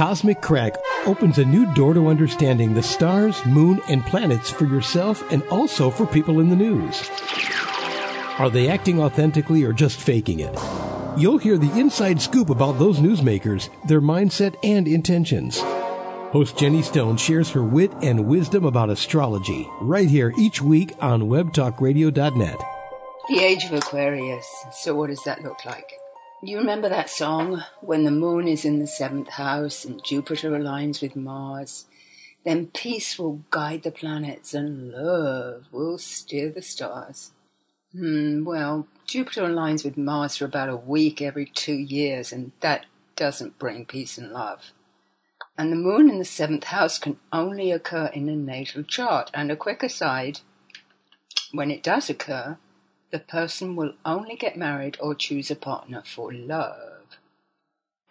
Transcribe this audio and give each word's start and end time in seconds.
Cosmic 0.00 0.40
Crack 0.40 0.76
opens 1.04 1.36
a 1.36 1.44
new 1.44 1.70
door 1.74 1.92
to 1.92 2.08
understanding 2.08 2.72
the 2.72 2.82
stars, 2.82 3.44
moon, 3.44 3.82
and 3.86 4.02
planets 4.06 4.48
for 4.48 4.64
yourself 4.64 5.22
and 5.30 5.42
also 5.50 5.90
for 5.90 6.06
people 6.06 6.40
in 6.40 6.48
the 6.48 6.56
news. 6.56 7.10
Are 8.38 8.48
they 8.48 8.68
acting 8.68 8.98
authentically 8.98 9.62
or 9.62 9.74
just 9.74 10.00
faking 10.00 10.40
it? 10.40 10.58
You'll 11.18 11.36
hear 11.36 11.58
the 11.58 11.78
inside 11.78 12.18
scoop 12.18 12.48
about 12.48 12.78
those 12.78 12.98
newsmakers, 12.98 13.68
their 13.88 14.00
mindset, 14.00 14.56
and 14.64 14.88
intentions. 14.88 15.60
Host 15.60 16.56
Jenny 16.56 16.80
Stone 16.80 17.18
shares 17.18 17.50
her 17.50 17.62
wit 17.62 17.92
and 18.00 18.24
wisdom 18.24 18.64
about 18.64 18.88
astrology 18.88 19.68
right 19.82 20.08
here 20.08 20.32
each 20.38 20.62
week 20.62 20.94
on 21.02 21.24
webtalkradio.net. 21.24 22.60
The 23.28 23.40
age 23.40 23.64
of 23.64 23.74
Aquarius. 23.74 24.46
So, 24.72 24.94
what 24.94 25.10
does 25.10 25.22
that 25.24 25.42
look 25.42 25.66
like? 25.66 25.99
You 26.42 26.56
remember 26.56 26.88
that 26.88 27.10
song? 27.10 27.62
When 27.82 28.04
the 28.04 28.10
moon 28.10 28.48
is 28.48 28.64
in 28.64 28.78
the 28.78 28.86
seventh 28.86 29.28
house 29.28 29.84
and 29.84 30.02
Jupiter 30.02 30.52
aligns 30.52 31.02
with 31.02 31.14
Mars, 31.14 31.84
then 32.46 32.68
peace 32.68 33.18
will 33.18 33.44
guide 33.50 33.82
the 33.82 33.90
planets 33.90 34.54
and 34.54 34.90
love 34.90 35.66
will 35.70 35.98
steer 35.98 36.48
the 36.48 36.62
stars. 36.62 37.32
Hmm, 37.92 38.44
well, 38.44 38.88
Jupiter 39.06 39.42
aligns 39.42 39.84
with 39.84 39.98
Mars 39.98 40.38
for 40.38 40.46
about 40.46 40.70
a 40.70 40.76
week 40.76 41.20
every 41.20 41.44
two 41.44 41.74
years, 41.76 42.32
and 42.32 42.52
that 42.60 42.86
doesn't 43.16 43.58
bring 43.58 43.84
peace 43.84 44.16
and 44.16 44.32
love. 44.32 44.72
And 45.58 45.70
the 45.70 45.76
moon 45.76 46.08
in 46.08 46.18
the 46.18 46.24
seventh 46.24 46.64
house 46.64 46.98
can 46.98 47.18
only 47.34 47.70
occur 47.70 48.06
in 48.06 48.30
a 48.30 48.36
natal 48.36 48.82
chart. 48.82 49.30
And 49.34 49.50
a 49.50 49.56
quick 49.56 49.82
aside 49.82 50.40
when 51.52 51.70
it 51.70 51.82
does 51.82 52.08
occur, 52.08 52.56
the 53.10 53.18
person 53.18 53.74
will 53.74 53.94
only 54.04 54.36
get 54.36 54.56
married 54.56 54.96
or 55.00 55.14
choose 55.14 55.50
a 55.50 55.56
partner 55.56 56.02
for 56.04 56.32
love. 56.32 57.18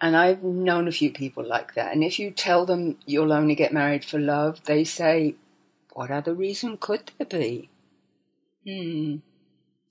And 0.02 0.16
I've 0.16 0.44
known 0.44 0.88
a 0.88 0.94
few 0.94 1.12
people 1.12 1.44
like 1.46 1.74
that. 1.74 1.94
And 1.94 2.04
if 2.04 2.20
you 2.20 2.32
tell 2.32 2.66
them 2.66 2.98
you'll 3.06 3.34
only 3.34 3.56
get 3.56 3.74
married 3.74 4.06
for 4.06 4.20
love, 4.20 4.64
they 4.66 4.84
say, 4.84 5.36
What 5.94 6.12
other 6.12 6.34
reason 6.34 6.78
could 6.78 7.12
there 7.18 7.28
be? 7.28 7.70
Hmm. 8.66 9.18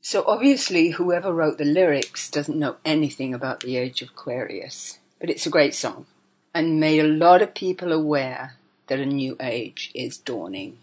So 0.00 0.24
obviously, 0.26 0.90
whoever 0.90 1.32
wrote 1.32 1.58
the 1.58 1.64
lyrics 1.64 2.30
doesn't 2.30 2.58
know 2.58 2.76
anything 2.84 3.34
about 3.34 3.60
the 3.60 3.76
age 3.76 4.00
of 4.00 4.10
Aquarius. 4.10 4.98
But 5.20 5.30
it's 5.30 5.46
a 5.46 5.50
great 5.50 5.74
song 5.74 6.06
and 6.54 6.80
made 6.80 7.00
a 7.00 7.04
lot 7.04 7.42
of 7.42 7.54
people 7.54 7.92
aware 7.92 8.56
that 8.86 9.00
a 9.00 9.06
new 9.06 9.36
age 9.40 9.90
is 9.94 10.16
dawning. 10.16 10.78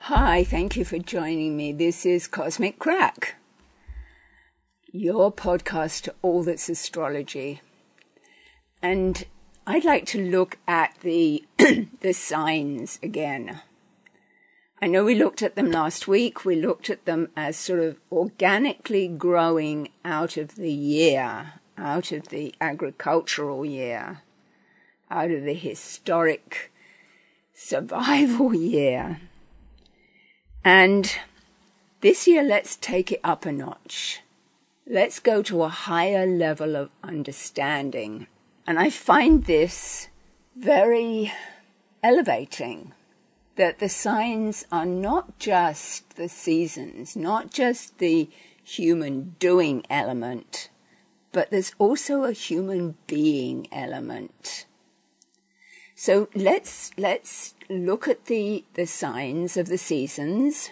Hi, 0.00 0.44
thank 0.44 0.76
you 0.76 0.84
for 0.84 0.98
joining 0.98 1.56
me. 1.56 1.72
This 1.72 2.06
is 2.06 2.28
Cosmic 2.28 2.78
Crack 2.78 3.36
your 4.96 5.32
podcast 5.32 6.08
all 6.22 6.44
that's 6.44 6.68
astrology. 6.68 7.60
And 8.80 9.24
I'd 9.66 9.84
like 9.84 10.06
to 10.06 10.22
look 10.22 10.58
at 10.68 10.94
the 11.00 11.44
the 12.00 12.12
signs 12.12 13.00
again. 13.02 13.60
I 14.80 14.86
know 14.86 15.04
we 15.04 15.16
looked 15.16 15.42
at 15.42 15.56
them 15.56 15.72
last 15.72 16.06
week. 16.06 16.44
We 16.44 16.54
looked 16.54 16.90
at 16.90 17.06
them 17.06 17.30
as 17.36 17.56
sort 17.56 17.80
of 17.80 17.96
organically 18.12 19.08
growing 19.08 19.88
out 20.04 20.36
of 20.36 20.54
the 20.54 20.72
year, 20.72 21.54
out 21.76 22.12
of 22.12 22.28
the 22.28 22.54
agricultural 22.60 23.64
year, 23.64 24.22
out 25.10 25.32
of 25.32 25.42
the 25.42 25.54
historic 25.54 26.70
survival 27.52 28.54
year. 28.74 29.22
And 30.64 31.18
this 32.00 32.28
year, 32.28 32.44
let's 32.44 32.76
take 32.76 33.10
it 33.10 33.20
up 33.24 33.44
a 33.44 33.50
notch. 33.50 34.20
Let's 34.86 35.18
go 35.18 35.42
to 35.44 35.62
a 35.62 35.70
higher 35.70 36.26
level 36.26 36.76
of 36.76 36.90
understanding. 37.02 38.26
And 38.66 38.78
I 38.78 38.90
find 38.90 39.44
this 39.44 40.08
very 40.54 41.32
elevating 42.02 42.92
that 43.56 43.78
the 43.78 43.88
signs 43.88 44.66
are 44.70 44.84
not 44.84 45.38
just 45.38 46.16
the 46.16 46.28
seasons, 46.28 47.16
not 47.16 47.50
just 47.50 47.96
the 47.96 48.28
human 48.62 49.36
doing 49.38 49.84
element, 49.88 50.68
but 51.32 51.50
there's 51.50 51.74
also 51.78 52.24
a 52.24 52.32
human 52.32 52.96
being 53.06 53.68
element. 53.72 54.66
So 55.94 56.28
let's 56.34 56.90
let's 56.98 57.54
look 57.70 58.06
at 58.06 58.26
the 58.26 58.64
the 58.74 58.86
signs 58.86 59.56
of 59.56 59.68
the 59.68 59.78
seasons. 59.78 60.70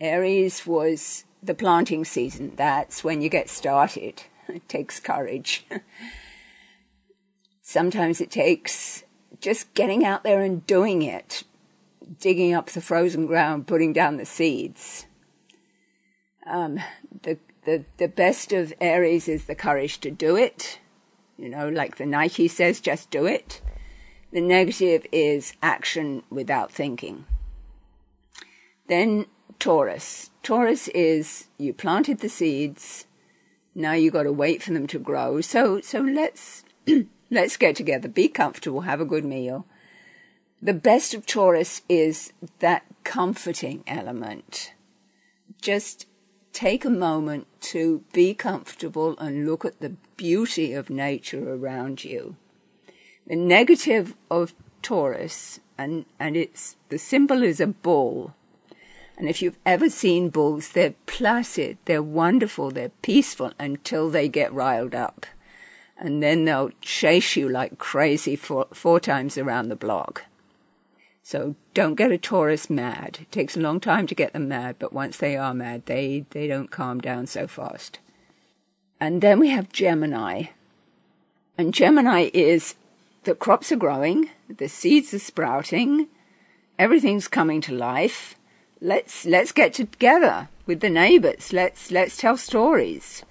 Aries 0.00 0.66
was 0.66 1.24
the 1.44 1.54
planting 1.54 2.04
season. 2.04 2.52
That's 2.56 3.04
when 3.04 3.20
you 3.20 3.28
get 3.28 3.48
started. 3.48 4.22
It 4.46 4.68
takes 4.68 5.00
courage. 5.00 5.66
Sometimes 7.62 8.20
it 8.20 8.30
takes 8.30 9.04
just 9.40 9.72
getting 9.72 10.04
out 10.04 10.22
there 10.22 10.42
and 10.42 10.66
doing 10.66 11.00
it, 11.00 11.44
digging 12.20 12.52
up 12.52 12.68
the 12.68 12.82
frozen 12.82 13.24
ground, 13.26 13.66
putting 13.66 13.94
down 13.94 14.18
the 14.18 14.26
seeds. 14.26 15.06
Um, 16.46 16.78
the, 17.22 17.38
the, 17.64 17.86
the 17.96 18.06
best 18.06 18.52
of 18.52 18.74
Aries 18.82 19.28
is 19.28 19.46
the 19.46 19.54
courage 19.54 19.98
to 20.00 20.10
do 20.10 20.36
it. 20.36 20.78
You 21.38 21.48
know, 21.48 21.66
like 21.70 21.96
the 21.96 22.04
Nike 22.04 22.46
says, 22.46 22.82
just 22.82 23.10
do 23.10 23.24
it. 23.24 23.62
The 24.30 24.42
negative 24.42 25.06
is 25.10 25.54
action 25.62 26.22
without 26.28 26.70
thinking. 26.70 27.24
Then 28.88 29.24
Taurus. 29.58 30.30
Taurus 30.44 30.88
is 30.88 31.46
you 31.56 31.72
planted 31.72 32.18
the 32.18 32.28
seeds, 32.28 33.06
now 33.74 33.92
you 33.92 34.10
got 34.10 34.24
to 34.24 34.32
wait 34.32 34.62
for 34.62 34.74
them 34.74 34.86
to 34.88 34.98
grow. 34.98 35.40
So 35.40 35.80
so 35.80 36.00
let's 36.00 36.64
let's 37.30 37.56
get 37.56 37.76
together, 37.76 38.08
be 38.08 38.28
comfortable, 38.28 38.82
have 38.82 39.00
a 39.00 39.06
good 39.06 39.24
meal. 39.24 39.66
The 40.60 40.74
best 40.74 41.14
of 41.14 41.24
Taurus 41.24 41.80
is 41.88 42.34
that 42.58 42.84
comforting 43.04 43.84
element. 43.86 44.74
Just 45.62 46.06
take 46.52 46.84
a 46.84 46.90
moment 46.90 47.46
to 47.72 48.04
be 48.12 48.34
comfortable 48.34 49.18
and 49.18 49.46
look 49.46 49.64
at 49.64 49.80
the 49.80 49.96
beauty 50.18 50.74
of 50.74 50.90
nature 50.90 51.54
around 51.54 52.04
you. 52.04 52.36
The 53.26 53.36
negative 53.36 54.14
of 54.30 54.54
Taurus, 54.82 55.60
and, 55.78 56.04
and 56.20 56.36
it's 56.36 56.76
the 56.90 56.98
symbol 56.98 57.42
is 57.42 57.60
a 57.60 57.66
bull, 57.66 58.34
and 59.16 59.28
if 59.28 59.40
you've 59.40 59.58
ever 59.64 59.88
seen 59.88 60.28
bulls, 60.28 60.70
they're 60.70 60.94
placid, 61.06 61.78
they're 61.84 62.02
wonderful, 62.02 62.70
they're 62.70 62.90
peaceful 63.02 63.52
until 63.58 64.10
they 64.10 64.28
get 64.28 64.52
riled 64.52 64.94
up. 64.94 65.26
And 65.96 66.22
then 66.22 66.44
they'll 66.44 66.72
chase 66.80 67.36
you 67.36 67.48
like 67.48 67.78
crazy 67.78 68.34
four, 68.34 68.66
four 68.72 68.98
times 68.98 69.38
around 69.38 69.68
the 69.68 69.76
block. 69.76 70.24
So 71.22 71.54
don't 71.72 71.94
get 71.94 72.10
a 72.10 72.18
Taurus 72.18 72.68
mad. 72.68 73.18
It 73.22 73.30
takes 73.30 73.56
a 73.56 73.60
long 73.60 73.78
time 73.80 74.06
to 74.08 74.14
get 74.14 74.32
them 74.32 74.48
mad, 74.48 74.76
but 74.78 74.92
once 74.92 75.16
they 75.16 75.36
are 75.36 75.54
mad, 75.54 75.86
they, 75.86 76.26
they 76.30 76.48
don't 76.48 76.70
calm 76.70 77.00
down 77.00 77.26
so 77.28 77.46
fast. 77.46 78.00
And 79.00 79.22
then 79.22 79.38
we 79.38 79.48
have 79.50 79.72
Gemini. 79.72 80.46
And 81.56 81.72
Gemini 81.72 82.30
is 82.34 82.74
the 83.22 83.34
crops 83.34 83.70
are 83.70 83.76
growing, 83.76 84.30
the 84.48 84.68
seeds 84.68 85.14
are 85.14 85.18
sprouting, 85.20 86.08
everything's 86.78 87.28
coming 87.28 87.60
to 87.62 87.72
life 87.72 88.34
let's 88.84 89.24
let's 89.24 89.50
get 89.50 89.72
together 89.72 90.48
with 90.66 90.80
the 90.80 90.90
neighbors. 90.90 91.52
Let's 91.52 91.90
let's 91.90 92.16
tell 92.16 92.36
stories. 92.36 93.24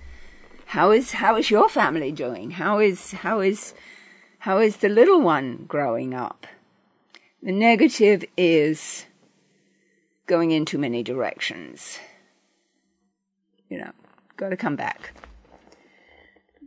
How 0.65 0.91
is 0.91 1.13
how 1.13 1.37
is 1.37 1.51
your 1.51 1.69
family 1.69 2.11
doing? 2.11 2.51
How 2.51 2.79
is 2.79 3.11
how 3.11 3.39
is 3.39 3.73
how 4.39 4.57
is 4.57 4.77
the 4.77 4.89
little 4.89 5.21
one 5.21 5.65
growing 5.67 6.13
up? 6.13 6.47
The 7.41 7.51
negative 7.51 8.25
is 8.35 9.05
going 10.25 10.51
in 10.51 10.65
too 10.65 10.79
many 10.79 11.03
directions. 11.03 11.99
You 13.69 13.77
know, 13.77 13.91
got 14.37 14.49
to 14.49 14.57
come 14.57 14.75
back. 14.75 15.13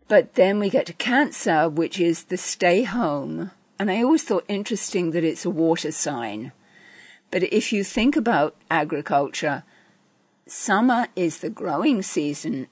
But 0.08 0.34
then 0.34 0.60
we 0.60 0.70
get 0.70 0.86
to 0.86 0.92
Cancer, 0.92 1.68
which 1.68 1.98
is 1.98 2.24
the 2.24 2.36
stay 2.36 2.84
home. 2.84 3.50
And 3.78 3.90
I 3.90 4.02
always 4.02 4.22
thought 4.22 4.44
interesting 4.46 5.10
that 5.10 5.24
it's 5.24 5.44
a 5.44 5.50
water 5.50 5.90
sign. 5.90 6.52
But 7.30 7.42
if 7.52 7.72
you 7.72 7.84
think 7.84 8.16
about 8.16 8.54
agriculture, 8.70 9.64
summer 10.46 11.08
is 11.16 11.38
the 11.38 11.50
growing 11.50 12.02
season, 12.02 12.68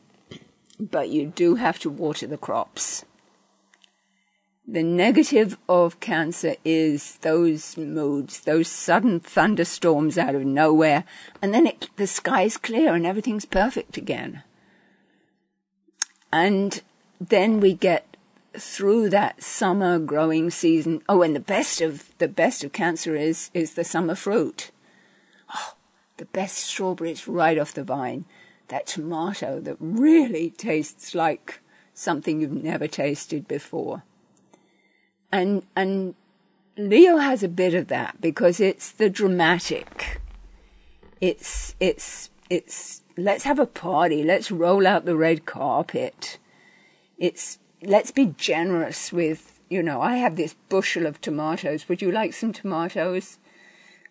but 0.79 1.09
you 1.09 1.27
do 1.27 1.57
have 1.57 1.79
to 1.81 1.91
water 1.91 2.27
the 2.27 2.39
crops. 2.39 3.05
The 4.67 4.83
negative 4.83 5.59
of 5.69 6.01
cancer 6.01 6.55
is 6.65 7.19
those 7.19 7.77
moods, 7.77 8.41
those 8.41 8.69
sudden 8.69 9.21
thunderstorms 9.21 10.17
out 10.17 10.35
of 10.35 10.45
nowhere, 10.45 11.05
and 11.43 11.53
then 11.53 11.67
it, 11.67 11.89
the 11.97 12.07
sky's 12.07 12.57
clear 12.57 12.95
and 12.95 13.05
everything's 13.05 13.45
perfect 13.45 13.99
again. 13.99 14.43
And 16.33 16.81
then 17.21 17.61
we 17.61 17.75
get 17.75 18.14
through 18.59 19.11
that 19.11 19.43
summer 19.43 19.99
growing 19.99 20.51
season. 20.51 21.03
Oh, 21.09 21.23
and 21.23 21.35
the 21.35 21.41
best 21.41 21.81
of 21.81 22.17
the 22.19 22.29
best 22.29 22.65
of 22.65 22.73
cancer 22.73 23.15
is 23.17 23.51
is 23.55 23.75
the 23.75 23.85
summer 23.85 24.15
fruit. 24.15 24.71
Oh, 25.55 25.75
the 26.17 26.27
best 26.27 26.59
strawberries 26.59 27.29
right 27.29 27.59
off 27.59 27.75
the 27.75 27.85
vine. 27.85 28.25
That 28.69 28.87
tomato 28.87 29.61
that 29.61 29.77
really 29.81 30.51
tastes 30.51 31.15
like 31.15 31.61
something 31.93 32.41
you've 32.41 32.53
never 32.65 32.89
tasted 32.89 33.47
before. 33.47 34.03
and 35.33 35.65
and 35.77 36.15
Leo 36.77 37.19
has 37.19 37.43
a 37.43 37.49
bit 37.49 37.75
of 37.75 37.89
that 37.89 38.21
because 38.21 38.61
it's 38.61 38.91
the 38.91 39.11
dramatic. 39.11 40.21
It's 41.21 41.75
it's 41.81 42.31
it's 42.51 43.03
let's 43.17 43.45
have 43.45 43.59
a 43.59 43.67
party, 43.67 44.23
let's 44.23 44.51
roll 44.51 44.87
out 44.87 45.05
the 45.05 45.17
red 45.17 45.45
carpet. 45.47 46.39
It's 47.19 47.59
let's 47.87 48.11
be 48.11 48.35
generous 48.37 49.13
with, 49.13 49.61
you 49.69 49.83
know, 49.83 50.01
I 50.01 50.17
have 50.17 50.37
this 50.37 50.55
bushel 50.69 51.07
of 51.07 51.21
tomatoes. 51.21 51.89
Would 51.89 52.03
you 52.03 52.11
like 52.11 52.33
some 52.33 52.53
tomatoes? 52.53 53.39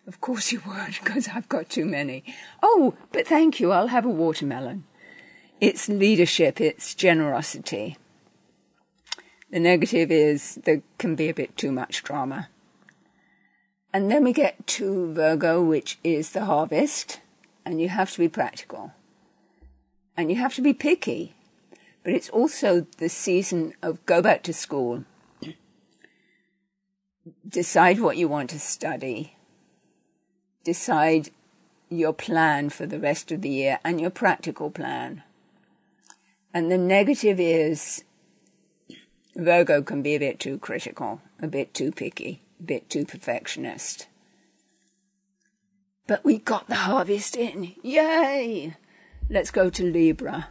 Of 0.06 0.20
course 0.20 0.52
you 0.52 0.60
would, 0.66 0.98
because 1.02 1.28
I've 1.28 1.48
got 1.48 1.70
too 1.70 1.86
many. 1.86 2.24
Oh, 2.62 2.94
but 3.12 3.26
thank 3.26 3.58
you, 3.60 3.72
I'll 3.72 3.88
have 3.88 4.04
a 4.04 4.10
watermelon. 4.10 4.84
It's 5.60 5.88
leadership, 5.88 6.60
it's 6.60 6.94
generosity. 6.94 7.96
The 9.50 9.60
negative 9.60 10.10
is 10.10 10.56
there 10.64 10.82
can 10.98 11.14
be 11.14 11.28
a 11.28 11.34
bit 11.34 11.56
too 11.56 11.72
much 11.72 12.02
drama. 12.02 12.48
And 13.92 14.10
then 14.10 14.24
we 14.24 14.32
get 14.32 14.66
to 14.66 15.12
Virgo, 15.12 15.62
which 15.62 15.98
is 16.02 16.32
the 16.32 16.46
harvest, 16.46 17.20
and 17.64 17.80
you 17.80 17.88
have 17.88 18.10
to 18.12 18.18
be 18.18 18.28
practical. 18.28 18.92
And 20.16 20.30
you 20.30 20.36
have 20.36 20.54
to 20.56 20.60
be 20.60 20.74
picky. 20.74 21.34
But 22.04 22.12
it's 22.12 22.28
also 22.28 22.86
the 22.98 23.08
season 23.08 23.72
of 23.82 24.04
go 24.04 24.20
back 24.20 24.42
to 24.42 24.52
school, 24.52 25.04
decide 27.48 27.98
what 27.98 28.18
you 28.18 28.28
want 28.28 28.50
to 28.50 28.60
study, 28.60 29.36
decide 30.64 31.30
your 31.88 32.12
plan 32.12 32.68
for 32.68 32.84
the 32.84 33.00
rest 33.00 33.32
of 33.32 33.40
the 33.40 33.48
year 33.48 33.78
and 33.82 34.00
your 34.00 34.10
practical 34.10 34.70
plan. 34.70 35.22
And 36.52 36.70
the 36.70 36.76
negative 36.76 37.40
is 37.40 38.04
Virgo 39.34 39.80
can 39.82 40.02
be 40.02 40.14
a 40.14 40.20
bit 40.20 40.38
too 40.38 40.58
critical, 40.58 41.22
a 41.40 41.48
bit 41.48 41.72
too 41.72 41.90
picky, 41.90 42.42
a 42.60 42.64
bit 42.64 42.90
too 42.90 43.06
perfectionist. 43.06 44.08
But 46.06 46.22
we 46.22 46.36
got 46.36 46.68
the 46.68 46.74
harvest 46.74 47.34
in. 47.34 47.74
Yay! 47.82 48.76
Let's 49.30 49.50
go 49.50 49.70
to 49.70 49.82
Libra 49.82 50.48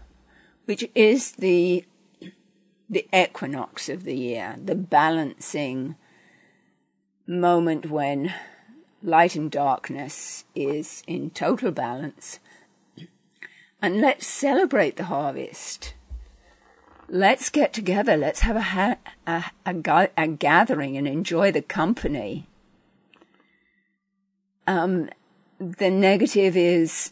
which 0.65 0.89
is 0.95 1.33
the 1.33 1.85
the 2.89 3.07
equinox 3.13 3.89
of 3.89 4.03
the 4.03 4.15
year, 4.15 4.55
the 4.63 4.75
balancing 4.75 5.95
moment 7.25 7.89
when 7.89 8.33
light 9.01 9.35
and 9.35 9.49
darkness 9.49 10.45
is 10.53 11.03
in 11.07 11.29
total 11.31 11.71
balance. 11.71 12.39
And 13.81 13.99
let's 13.99 14.27
celebrate 14.27 14.95
the 14.95 15.05
harvest. 15.05 15.93
Let's 17.09 17.49
get 17.49 17.73
together. 17.73 18.15
Let's 18.15 18.41
have 18.41 18.55
a, 18.55 18.61
ha- 18.61 18.97
a, 19.27 19.45
a, 19.65 20.09
a, 20.17 20.27
gathering 20.27 20.95
and 20.95 21.07
enjoy 21.07 21.51
the 21.51 21.61
company. 21.61 22.47
Um, 24.65 25.09
the 25.59 25.89
negative 25.89 26.55
is 26.55 27.11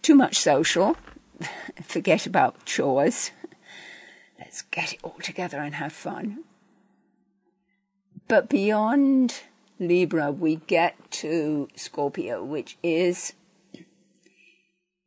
too 0.00 0.14
much 0.14 0.36
social 0.36 0.96
forget 1.82 2.26
about 2.26 2.64
chores. 2.64 3.30
Let's 4.38 4.62
get 4.62 4.94
it 4.94 5.00
all 5.02 5.18
together 5.22 5.58
and 5.58 5.74
have 5.74 5.92
fun. 5.92 6.44
But 8.28 8.48
beyond 8.48 9.40
Libra, 9.80 10.30
we 10.30 10.56
get 10.66 11.10
to 11.12 11.68
Scorpio, 11.74 12.44
which 12.44 12.76
is, 12.82 13.32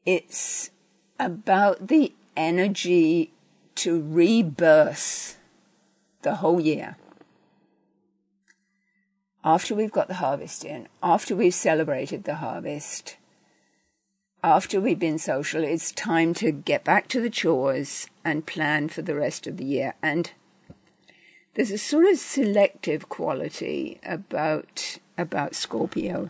it's 0.05 0.71
about 1.19 1.87
the 1.87 2.13
energy 2.35 3.31
to 3.75 4.01
rebirth 4.01 5.37
the 6.23 6.35
whole 6.35 6.59
year. 6.59 6.97
After 9.43 9.73
we've 9.73 9.91
got 9.91 10.07
the 10.07 10.15
harvest 10.15 10.63
in, 10.63 10.87
after 11.01 11.35
we've 11.35 11.53
celebrated 11.53 12.23
the 12.23 12.35
harvest, 12.35 13.17
after 14.43 14.81
we've 14.81 14.99
been 14.99 15.19
social, 15.19 15.63
it's 15.63 15.91
time 15.91 16.33
to 16.35 16.51
get 16.51 16.83
back 16.83 17.07
to 17.09 17.21
the 17.21 17.29
chores 17.29 18.07
and 18.25 18.45
plan 18.45 18.89
for 18.89 19.01
the 19.01 19.15
rest 19.15 19.45
of 19.45 19.57
the 19.57 19.65
year. 19.65 19.93
And 20.01 20.31
there's 21.53 21.71
a 21.71 21.77
sort 21.77 22.05
of 22.05 22.17
selective 22.17 23.09
quality 23.09 23.99
about 24.03 24.97
about 25.17 25.53
Scorpio. 25.53 26.29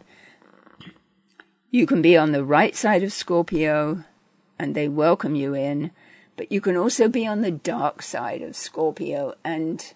You 1.69 1.85
can 1.85 2.01
be 2.01 2.17
on 2.17 2.33
the 2.33 2.43
right 2.43 2.75
side 2.75 3.03
of 3.03 3.13
Scorpio 3.13 4.03
and 4.59 4.75
they 4.75 4.89
welcome 4.89 5.35
you 5.35 5.53
in, 5.53 5.91
but 6.35 6.51
you 6.51 6.59
can 6.59 6.75
also 6.75 7.07
be 7.07 7.25
on 7.25 7.41
the 7.41 7.51
dark 7.51 8.01
side 8.01 8.41
of 8.41 8.57
Scorpio 8.57 9.35
and 9.45 9.93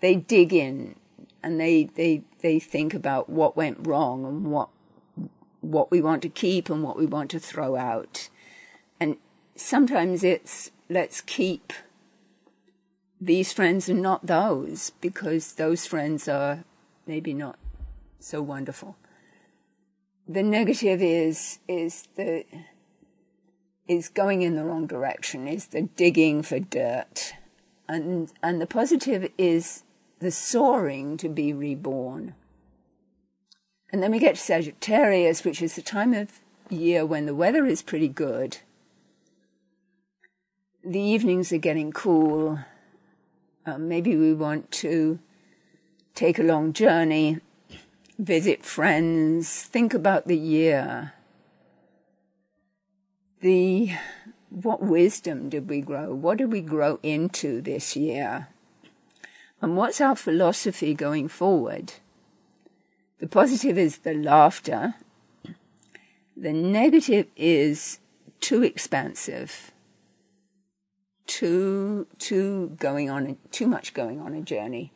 they 0.00 0.16
dig 0.16 0.52
in 0.52 0.96
and 1.42 1.58
they 1.58 1.84
they 1.84 2.24
they 2.40 2.58
think 2.58 2.92
about 2.92 3.30
what 3.30 3.56
went 3.56 3.86
wrong 3.86 4.26
and 4.26 4.50
what 4.50 4.68
what 5.72 5.90
we 5.90 6.00
want 6.00 6.22
to 6.22 6.28
keep 6.28 6.70
and 6.70 6.82
what 6.82 6.98
we 6.98 7.06
want 7.06 7.30
to 7.30 7.40
throw 7.40 7.76
out. 7.76 8.28
And 9.00 9.16
sometimes 9.54 10.22
it's 10.22 10.70
let's 10.88 11.20
keep 11.20 11.72
these 13.20 13.52
friends 13.52 13.88
and 13.88 14.02
not 14.02 14.26
those 14.26 14.90
because 15.00 15.54
those 15.54 15.86
friends 15.86 16.28
are 16.28 16.64
maybe 17.06 17.32
not 17.32 17.58
so 18.20 18.42
wonderful. 18.42 18.96
The 20.28 20.42
negative 20.42 21.00
is 21.02 21.58
is 21.68 22.08
the 22.16 22.44
is 23.88 24.08
going 24.08 24.42
in 24.42 24.56
the 24.56 24.64
wrong 24.64 24.86
direction, 24.86 25.46
is 25.46 25.66
the 25.68 25.82
digging 25.82 26.42
for 26.42 26.58
dirt. 26.58 27.34
And 27.88 28.32
and 28.42 28.60
the 28.60 28.66
positive 28.66 29.30
is 29.38 29.84
the 30.18 30.30
soaring 30.30 31.16
to 31.18 31.28
be 31.28 31.52
reborn. 31.52 32.34
And 33.92 34.02
then 34.02 34.10
we 34.10 34.18
get 34.18 34.34
to 34.34 34.40
Sagittarius, 34.40 35.44
which 35.44 35.62
is 35.62 35.74
the 35.74 35.82
time 35.82 36.12
of 36.12 36.40
year 36.68 37.06
when 37.06 37.26
the 37.26 37.34
weather 37.34 37.64
is 37.66 37.82
pretty 37.82 38.08
good. 38.08 38.58
The 40.84 41.00
evenings 41.00 41.52
are 41.52 41.58
getting 41.58 41.92
cool. 41.92 42.60
Um, 43.64 43.88
maybe 43.88 44.16
we 44.16 44.32
want 44.32 44.70
to 44.72 45.18
take 46.14 46.38
a 46.38 46.42
long 46.44 46.72
journey, 46.72 47.40
visit 48.18 48.64
friends, 48.64 49.62
think 49.62 49.94
about 49.94 50.26
the 50.26 50.36
year. 50.36 51.12
The 53.40 53.92
what 54.50 54.82
wisdom 54.82 55.48
did 55.48 55.68
we 55.68 55.80
grow? 55.80 56.14
What 56.14 56.38
did 56.38 56.50
we 56.50 56.60
grow 56.60 56.98
into 57.02 57.60
this 57.60 57.96
year? 57.96 58.48
And 59.60 59.76
what's 59.76 60.00
our 60.00 60.16
philosophy 60.16 60.94
going 60.94 61.28
forward? 61.28 61.94
The 63.18 63.26
positive 63.26 63.78
is 63.78 63.98
the 63.98 64.14
laughter. 64.14 64.94
The 66.36 66.52
negative 66.52 67.26
is 67.34 67.98
too 68.40 68.62
expansive, 68.62 69.72
too 71.26 72.06
too 72.18 72.76
going 72.78 73.08
on, 73.08 73.38
too 73.50 73.66
much 73.66 73.94
going 73.94 74.20
on 74.20 74.34
a 74.34 74.42
journey. 74.42 74.92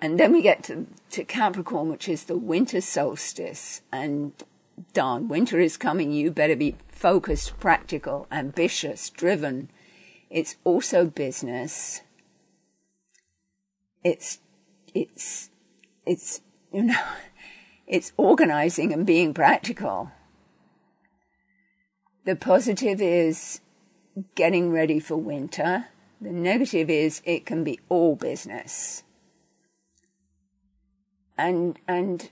And 0.00 0.20
then 0.20 0.32
we 0.32 0.42
get 0.42 0.62
to, 0.64 0.86
to 1.10 1.24
Capricorn, 1.24 1.88
which 1.88 2.08
is 2.08 2.24
the 2.24 2.36
winter 2.36 2.80
solstice. 2.80 3.80
And 3.90 4.32
darn, 4.92 5.28
winter 5.28 5.58
is 5.58 5.76
coming. 5.76 6.12
You 6.12 6.30
better 6.30 6.56
be 6.56 6.76
focused, 6.88 7.58
practical, 7.58 8.26
ambitious, 8.30 9.08
driven. 9.10 9.70
It's 10.28 10.56
also 10.62 11.06
business. 11.06 12.02
It's, 14.04 14.40
it's 14.94 15.48
it's, 16.06 16.40
you 16.72 16.82
know, 16.82 17.02
it's 17.86 18.12
organizing 18.16 18.92
and 18.92 19.06
being 19.06 19.34
practical. 19.34 20.10
The 22.24 22.36
positive 22.36 23.00
is 23.00 23.60
getting 24.34 24.70
ready 24.70 25.00
for 25.00 25.16
winter. 25.16 25.86
The 26.20 26.30
negative 26.30 26.88
is 26.88 27.20
it 27.24 27.44
can 27.44 27.64
be 27.64 27.80
all 27.88 28.16
business. 28.16 29.02
And, 31.36 31.78
and 31.86 32.30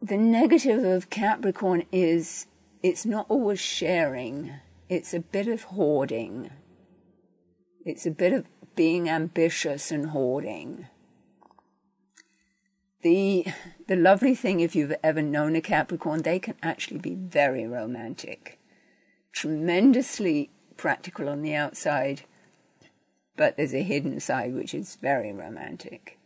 the 0.00 0.16
negative 0.16 0.84
of 0.84 1.10
Capricorn 1.10 1.84
is 1.92 2.46
it's 2.82 3.04
not 3.04 3.26
always 3.28 3.60
sharing. 3.60 4.54
It's 4.88 5.12
a 5.12 5.20
bit 5.20 5.48
of 5.48 5.64
hoarding. 5.64 6.50
It's 7.84 8.06
a 8.06 8.10
bit 8.10 8.32
of 8.32 8.46
being 8.76 9.08
ambitious 9.08 9.90
and 9.90 10.10
hoarding 10.10 10.86
the 13.02 13.46
the 13.86 13.96
lovely 13.96 14.34
thing 14.34 14.60
if 14.60 14.74
you've 14.74 14.94
ever 15.02 15.22
known 15.22 15.56
a 15.56 15.60
Capricorn, 15.60 16.22
they 16.22 16.38
can 16.38 16.54
actually 16.62 16.98
be 16.98 17.14
very 17.14 17.66
romantic, 17.66 18.58
tremendously 19.32 20.50
practical 20.76 21.28
on 21.28 21.42
the 21.42 21.54
outside, 21.54 22.22
but 23.36 23.56
there's 23.56 23.74
a 23.74 23.82
hidden 23.82 24.20
side 24.20 24.54
which 24.54 24.74
is 24.74 24.96
very 24.96 25.32
romantic. 25.32 26.18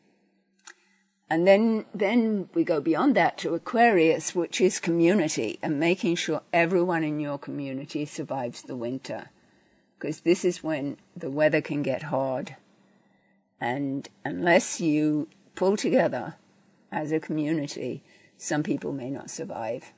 And 1.33 1.47
then, 1.47 1.85
then 1.95 2.49
we 2.55 2.65
go 2.65 2.81
beyond 2.81 3.15
that 3.15 3.39
to 3.39 3.55
Aquarius, 3.55 4.35
which 4.35 4.61
is 4.61 4.81
community 4.81 5.61
and 5.63 5.79
making 5.79 6.17
sure 6.17 6.43
everyone 6.53 7.05
in 7.05 7.21
your 7.21 7.39
community 7.39 8.05
survives 8.05 8.63
the 8.63 8.75
winter. 8.75 9.31
Because 9.97 10.23
this 10.23 10.45
is 10.45 10.65
when 10.65 10.97
the 11.17 11.31
weather 11.31 11.61
can 11.61 11.83
get 11.83 12.05
hard 12.05 12.57
And 13.61 14.09
unless 14.25 14.81
you 14.81 15.29
pull 15.55 15.77
together 15.77 16.37
as 16.93 17.13
a 17.13 17.21
community, 17.21 18.03
some 18.37 18.63
people 18.63 18.93
may 18.93 19.11
not 19.11 19.31
survive. 19.31 19.93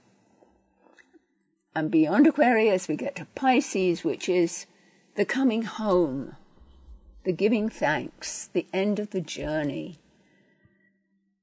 And 1.75 1.91
beyond 1.91 2.27
Aquarius, 2.27 2.89
we 2.89 2.97
get 2.97 3.17
to 3.17 3.27
Pisces, 3.35 4.05
which 4.05 4.29
is 4.29 4.67
the 5.15 5.25
coming 5.25 5.63
home, 5.63 6.37
the 7.25 7.33
giving 7.33 7.69
thanks, 7.69 8.49
the 8.53 8.67
end 8.73 8.99
of 8.99 9.11
the 9.11 9.21
journey, 9.21 9.99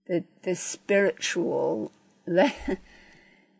the, 0.07 0.23
the 0.43 0.55
spiritual. 0.55 1.91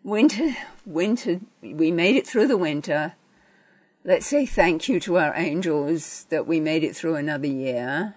winter, 0.04 0.56
winter, 0.86 1.40
we 1.62 1.92
made 1.92 2.16
it 2.16 2.28
through 2.28 2.48
the 2.48 2.58
winter. 2.58 3.14
Let's 4.04 4.26
say 4.26 4.46
thank 4.46 4.88
you 4.88 5.00
to 5.02 5.18
our 5.18 5.34
angels 5.36 6.26
that 6.30 6.48
we 6.48 6.60
made 6.60 6.84
it 6.84 6.96
through 6.96 7.16
another 7.16 7.48
year, 7.48 8.16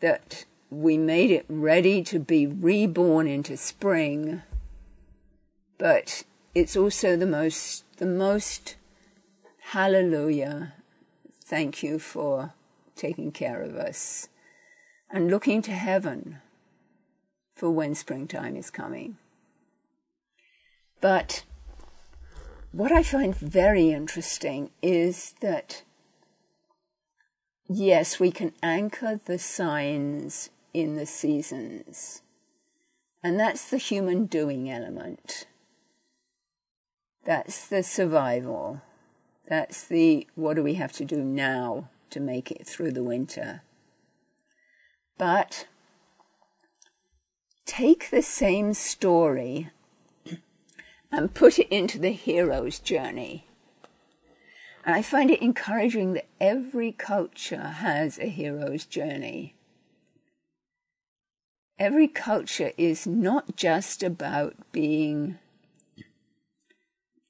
that 0.00 0.44
we 0.70 0.98
made 0.98 1.30
it 1.30 1.44
ready 1.48 2.02
to 2.02 2.18
be 2.18 2.46
reborn 2.46 3.26
into 3.26 3.56
spring. 3.56 4.42
But 5.78 6.24
it's 6.54 6.76
also 6.76 7.16
the 7.16 7.26
most, 7.26 7.84
the 7.98 8.06
most 8.06 8.76
hallelujah. 9.70 10.74
Thank 11.44 11.82
you 11.82 11.98
for 11.98 12.52
taking 12.96 13.30
care 13.30 13.62
of 13.62 13.76
us 13.76 14.28
and 15.10 15.30
looking 15.30 15.62
to 15.62 15.72
heaven 15.72 16.38
for 17.54 17.70
when 17.70 17.94
springtime 17.94 18.56
is 18.56 18.70
coming. 18.70 19.16
But 21.00 21.44
what 22.72 22.90
I 22.90 23.02
find 23.02 23.34
very 23.34 23.90
interesting 23.90 24.70
is 24.82 25.34
that, 25.40 25.82
yes, 27.68 28.18
we 28.18 28.30
can 28.30 28.52
anchor 28.62 29.20
the 29.24 29.38
signs 29.38 30.50
in 30.76 30.96
the 30.96 31.06
seasons, 31.06 32.20
and 33.22 33.40
that's 33.40 33.70
the 33.70 33.78
human 33.78 34.26
doing 34.26 34.70
element. 34.70 35.46
That's 37.24 37.66
the 37.66 37.82
survival. 37.82 38.82
That's 39.48 39.82
the 39.84 40.26
what 40.34 40.54
do 40.54 40.62
we 40.62 40.74
have 40.74 40.92
to 40.92 41.04
do 41.06 41.24
now 41.24 41.88
to 42.10 42.20
make 42.20 42.50
it 42.50 42.66
through 42.66 42.92
the 42.92 43.02
winter. 43.02 43.62
But 45.16 45.66
take 47.64 48.10
the 48.10 48.22
same 48.22 48.74
story 48.74 49.70
and 51.10 51.32
put 51.32 51.58
it 51.58 51.68
into 51.74 51.98
the 51.98 52.12
hero's 52.12 52.78
journey. 52.78 53.46
And 54.84 54.94
I 54.94 55.00
find 55.00 55.30
it 55.30 55.40
encouraging 55.40 56.12
that 56.12 56.26
every 56.38 56.92
culture 56.92 57.72
has 57.78 58.18
a 58.18 58.26
hero's 58.26 58.84
journey. 58.84 59.55
Every 61.78 62.08
culture 62.08 62.72
is 62.78 63.06
not 63.06 63.54
just 63.56 64.02
about 64.02 64.54
being, 64.72 65.38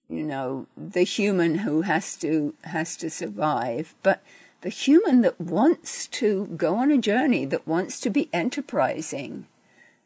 you 0.08 0.22
know, 0.22 0.66
the 0.76 1.02
human 1.02 1.56
who 1.56 1.82
has 1.82 2.16
to 2.18 2.54
has 2.62 2.96
to 2.98 3.10
survive, 3.10 3.96
but 4.04 4.22
the 4.60 4.68
human 4.68 5.22
that 5.22 5.40
wants 5.40 6.06
to 6.08 6.46
go 6.56 6.76
on 6.76 6.92
a 6.92 6.98
journey, 6.98 7.44
that 7.44 7.66
wants 7.66 7.98
to 8.00 8.10
be 8.10 8.28
enterprising, 8.32 9.46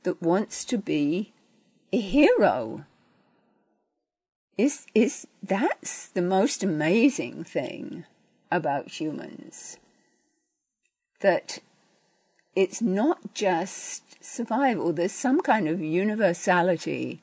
that 0.04 0.22
wants 0.22 0.64
to 0.66 0.78
be 0.78 1.32
a 1.92 2.00
hero. 2.00 2.86
Is 4.56 4.86
is 4.94 5.26
that's 5.42 6.08
the 6.08 6.22
most 6.22 6.62
amazing 6.62 7.44
thing 7.44 8.04
about 8.50 9.00
humans 9.00 9.76
that 11.20 11.58
it's 12.54 12.82
not 12.82 13.34
just 13.34 14.22
survival. 14.24 14.92
There's 14.92 15.12
some 15.12 15.40
kind 15.40 15.68
of 15.68 15.80
universality 15.80 17.22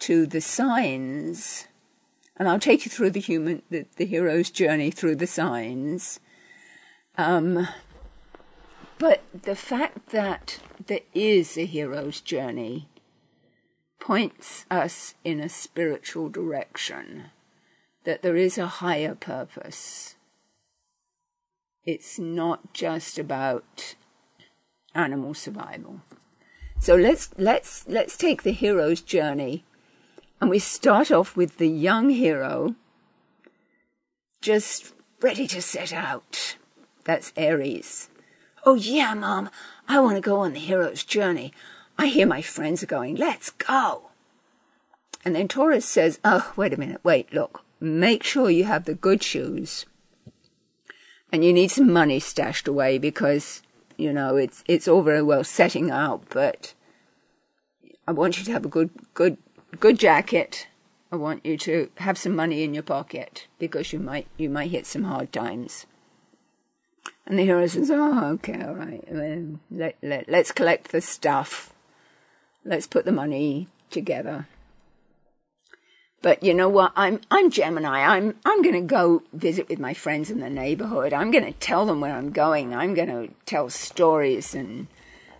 to 0.00 0.26
the 0.26 0.40
signs. 0.40 1.66
And 2.36 2.48
I'll 2.48 2.58
take 2.58 2.84
you 2.84 2.90
through 2.90 3.10
the 3.10 3.20
human 3.20 3.62
the, 3.70 3.86
the 3.96 4.06
hero's 4.06 4.50
journey 4.50 4.90
through 4.90 5.16
the 5.16 5.26
signs. 5.26 6.20
Um, 7.16 7.68
but 8.98 9.22
the 9.32 9.56
fact 9.56 10.10
that 10.10 10.60
there 10.86 11.00
is 11.14 11.56
a 11.56 11.64
hero's 11.64 12.20
journey 12.20 12.88
points 14.00 14.64
us 14.70 15.14
in 15.24 15.40
a 15.40 15.48
spiritual 15.48 16.28
direction, 16.28 17.26
that 18.04 18.22
there 18.22 18.36
is 18.36 18.56
a 18.56 18.66
higher 18.66 19.14
purpose. 19.14 20.14
It's 21.84 22.18
not 22.18 22.72
just 22.72 23.18
about 23.18 23.94
animal 24.94 25.34
survival. 25.34 26.00
So 26.80 26.94
let's 26.94 27.30
let's 27.36 27.86
let's 27.88 28.16
take 28.16 28.42
the 28.42 28.52
hero's 28.52 29.00
journey 29.00 29.64
and 30.40 30.48
we 30.48 30.58
start 30.58 31.10
off 31.10 31.36
with 31.36 31.58
the 31.58 31.68
young 31.68 32.10
hero 32.10 32.76
just 34.40 34.94
ready 35.20 35.46
to 35.48 35.60
set 35.60 35.92
out. 35.92 36.56
That's 37.04 37.32
Aries. 37.36 38.08
Oh 38.64 38.74
yeah, 38.74 39.14
mom, 39.14 39.50
I 39.88 40.00
want 40.00 40.16
to 40.16 40.20
go 40.20 40.40
on 40.40 40.52
the 40.52 40.60
hero's 40.60 41.04
journey. 41.04 41.52
I 41.96 42.06
hear 42.06 42.26
my 42.26 42.42
friends 42.42 42.82
are 42.82 42.86
going, 42.86 43.16
let's 43.16 43.50
go. 43.50 44.10
And 45.24 45.34
then 45.34 45.48
Taurus 45.48 45.84
says, 45.84 46.20
oh, 46.24 46.52
wait 46.56 46.72
a 46.72 46.78
minute, 46.78 47.00
wait, 47.02 47.32
look, 47.32 47.64
make 47.80 48.22
sure 48.22 48.50
you 48.50 48.64
have 48.64 48.84
the 48.84 48.94
good 48.94 49.22
shoes. 49.22 49.84
And 51.32 51.44
you 51.44 51.52
need 51.52 51.70
some 51.70 51.92
money 51.92 52.20
stashed 52.20 52.68
away 52.68 52.98
because, 52.98 53.62
you 53.98 54.12
know, 54.12 54.36
it's, 54.36 54.64
it's 54.66 54.88
all 54.88 55.02
very 55.02 55.22
well 55.22 55.44
setting 55.44 55.90
out, 55.90 56.22
but 56.30 56.72
I 58.06 58.12
want 58.12 58.38
you 58.38 58.44
to 58.44 58.52
have 58.52 58.64
a 58.64 58.68
good, 58.68 58.90
good, 59.12 59.36
good 59.78 59.98
jacket. 59.98 60.68
I 61.12 61.16
want 61.16 61.44
you 61.44 61.58
to 61.58 61.90
have 61.96 62.16
some 62.16 62.34
money 62.34 62.62
in 62.62 62.72
your 62.72 62.82
pocket 62.82 63.46
because 63.58 63.92
you 63.92 63.98
might, 63.98 64.26
you 64.36 64.48
might 64.48 64.70
hit 64.70 64.86
some 64.86 65.04
hard 65.04 65.32
times. 65.32 65.86
And 67.26 67.38
the 67.38 67.44
hero 67.44 67.66
says, 67.66 67.90
oh, 67.90 68.24
okay, 68.34 68.62
all 68.62 68.74
right. 68.74 69.04
Let, 69.70 69.96
let, 70.02 70.28
let's 70.28 70.52
collect 70.52 70.92
the 70.92 71.02
stuff 71.02 71.74
let's 72.68 72.86
put 72.86 73.04
the 73.04 73.12
money 73.12 73.68
together. 73.90 74.46
But 76.20 76.42
you 76.42 76.52
know 76.52 76.68
what? 76.68 76.92
I'm 76.96 77.20
I'm 77.30 77.50
Gemini. 77.50 78.00
I'm 78.00 78.34
I'm 78.44 78.62
going 78.62 78.74
to 78.74 78.80
go 78.80 79.22
visit 79.32 79.68
with 79.68 79.78
my 79.78 79.94
friends 79.94 80.30
in 80.30 80.40
the 80.40 80.50
neighborhood. 80.50 81.12
I'm 81.12 81.30
going 81.30 81.44
to 81.44 81.52
tell 81.52 81.86
them 81.86 82.00
where 82.00 82.14
I'm 82.14 82.30
going. 82.30 82.74
I'm 82.74 82.94
going 82.94 83.08
to 83.08 83.32
tell 83.46 83.70
stories 83.70 84.54
and 84.54 84.88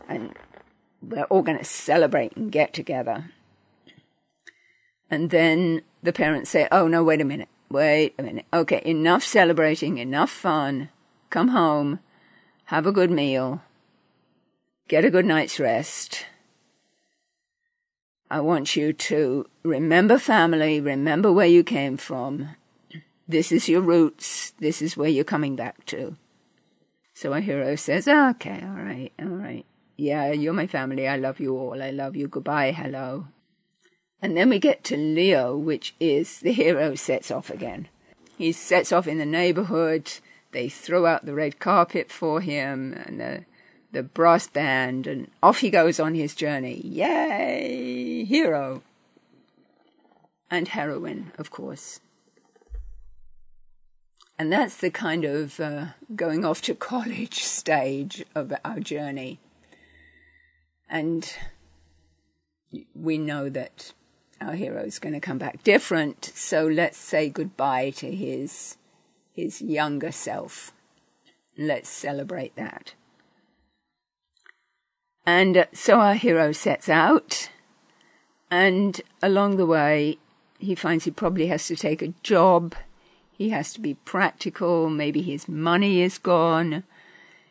and 0.08 0.34
we're 1.02 1.24
all 1.24 1.42
going 1.42 1.58
to 1.58 1.64
celebrate 1.64 2.36
and 2.36 2.52
get 2.52 2.72
together. 2.72 3.30
And 5.10 5.30
then 5.30 5.82
the 6.02 6.12
parents 6.12 6.50
say, 6.50 6.68
"Oh 6.70 6.86
no, 6.86 7.02
wait 7.02 7.20
a 7.20 7.24
minute. 7.24 7.48
Wait 7.70 8.14
a 8.18 8.22
minute. 8.22 8.46
Okay, 8.52 8.80
enough 8.84 9.24
celebrating, 9.24 9.98
enough 9.98 10.30
fun. 10.30 10.90
Come 11.30 11.48
home. 11.48 11.98
Have 12.66 12.86
a 12.86 12.92
good 12.92 13.10
meal. 13.10 13.62
Get 14.86 15.04
a 15.04 15.10
good 15.10 15.26
night's 15.26 15.58
rest." 15.58 16.26
I 18.30 18.40
want 18.40 18.76
you 18.76 18.92
to 18.92 19.48
remember 19.62 20.18
family, 20.18 20.80
remember 20.80 21.32
where 21.32 21.46
you 21.46 21.64
came 21.64 21.96
from. 21.96 22.50
This 23.26 23.52
is 23.52 23.68
your 23.68 23.80
roots. 23.80 24.52
This 24.58 24.82
is 24.82 24.96
where 24.96 25.08
you're 25.08 25.24
coming 25.24 25.56
back 25.56 25.84
to. 25.86 26.16
So 27.14 27.32
our 27.32 27.40
hero 27.40 27.74
says, 27.76 28.06
okay, 28.06 28.62
all 28.62 28.82
right, 28.82 29.12
all 29.18 29.26
right. 29.26 29.66
Yeah, 29.96 30.30
you're 30.30 30.52
my 30.52 30.66
family. 30.66 31.08
I 31.08 31.16
love 31.16 31.40
you 31.40 31.56
all. 31.56 31.82
I 31.82 31.90
love 31.90 32.14
you. 32.14 32.28
Goodbye. 32.28 32.72
Hello. 32.72 33.26
And 34.22 34.36
then 34.36 34.50
we 34.50 34.58
get 34.58 34.84
to 34.84 34.96
Leo, 34.96 35.56
which 35.56 35.94
is 35.98 36.40
the 36.40 36.52
hero 36.52 36.94
sets 36.94 37.30
off 37.30 37.50
again. 37.50 37.88
He 38.36 38.52
sets 38.52 38.92
off 38.92 39.08
in 39.08 39.18
the 39.18 39.26
neighborhood. 39.26 40.12
They 40.52 40.68
throw 40.68 41.06
out 41.06 41.26
the 41.26 41.34
red 41.34 41.58
carpet 41.58 42.10
for 42.10 42.40
him 42.40 42.92
and 42.92 43.20
the 43.20 43.44
the 43.92 44.02
brass 44.02 44.46
band, 44.46 45.06
and 45.06 45.30
off 45.42 45.60
he 45.60 45.70
goes 45.70 45.98
on 45.98 46.14
his 46.14 46.34
journey. 46.34 46.80
Yay! 46.84 48.24
Hero. 48.24 48.82
And 50.50 50.68
heroine, 50.68 51.32
of 51.38 51.50
course. 51.50 52.00
And 54.38 54.52
that's 54.52 54.76
the 54.76 54.90
kind 54.90 55.24
of 55.24 55.58
uh, 55.58 55.86
going 56.14 56.44
off 56.44 56.62
to 56.62 56.74
college 56.92 57.40
stage 57.40 58.24
of 58.34 58.52
our 58.64 58.80
journey. 58.80 59.40
And 60.88 61.30
we 62.94 63.18
know 63.18 63.48
that 63.48 63.92
our 64.40 64.54
hero 64.54 64.82
is 64.82 64.98
going 64.98 65.14
to 65.14 65.20
come 65.20 65.38
back 65.38 65.62
different, 65.64 66.30
so 66.34 66.66
let's 66.66 66.98
say 66.98 67.28
goodbye 67.28 67.90
to 67.90 68.14
his 68.14 68.76
his 69.32 69.60
younger 69.62 70.12
self. 70.12 70.72
Let's 71.56 71.88
celebrate 71.88 72.56
that. 72.56 72.94
And 75.28 75.66
so 75.74 76.00
our 76.00 76.14
hero 76.14 76.52
sets 76.52 76.88
out, 76.88 77.50
and 78.50 78.98
along 79.20 79.58
the 79.58 79.66
way, 79.66 80.16
he 80.58 80.74
finds 80.74 81.04
he 81.04 81.10
probably 81.10 81.48
has 81.48 81.66
to 81.66 81.76
take 81.76 82.00
a 82.00 82.14
job. 82.22 82.74
He 83.30 83.50
has 83.50 83.74
to 83.74 83.80
be 83.82 83.92
practical. 83.92 84.88
Maybe 84.88 85.20
his 85.20 85.46
money 85.46 86.00
is 86.00 86.16
gone. 86.16 86.82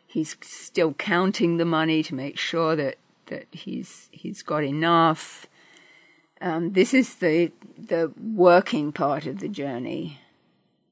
he's 0.08 0.34
still 0.42 0.92
counting 0.94 1.56
the 1.56 1.64
money 1.64 2.02
to 2.02 2.16
make 2.16 2.36
sure 2.36 2.74
that, 2.74 2.96
that 3.26 3.46
he's 3.52 4.08
he's 4.10 4.42
got 4.42 4.64
enough. 4.64 5.46
Um, 6.40 6.72
this 6.72 6.92
is 6.92 7.14
the 7.16 7.52
the 7.92 8.10
working 8.20 8.90
part 8.90 9.24
of 9.24 9.38
the 9.38 9.48
journey. 9.48 10.18